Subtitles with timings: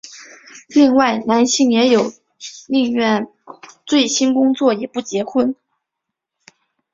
[0.69, 2.09] 另外男性也有
[2.39, 3.27] 些宁愿
[3.85, 5.55] 醉心工作也不结婚。